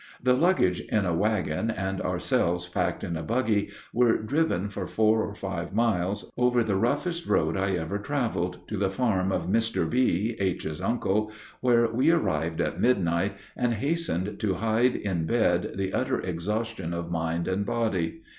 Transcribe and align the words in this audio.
The 0.23 0.33
luggage 0.33 0.79
in 0.81 1.05
a 1.05 1.13
wagon, 1.13 1.69
and 1.69 2.01
ourselves 2.01 2.67
packed 2.67 3.03
in 3.03 3.15
a 3.15 3.21
buggy, 3.21 3.69
were 3.93 4.17
driven 4.17 4.67
for 4.67 4.87
four 4.87 5.21
or 5.21 5.35
five 5.35 5.75
miles, 5.75 6.31
over 6.35 6.63
the 6.63 6.75
roughest 6.75 7.27
road 7.27 7.55
I 7.55 7.73
ever 7.73 7.99
traveled, 7.99 8.67
to 8.69 8.77
the 8.77 8.89
farm 8.89 9.31
of 9.31 9.45
Mr. 9.45 9.87
B., 9.87 10.35
H.'s 10.39 10.81
uncle, 10.81 11.31
where 11.59 11.87
we 11.93 12.09
arrived 12.09 12.61
at 12.61 12.81
midnight 12.81 13.33
and 13.55 13.75
hastened 13.75 14.39
to 14.39 14.55
hide 14.55 14.95
in 14.95 15.27
bed 15.27 15.73
the 15.75 15.93
utter 15.93 16.19
exhaustion 16.19 16.95
of 16.95 17.11
mind 17.11 17.47
and 17.47 17.63
body. 17.63 18.23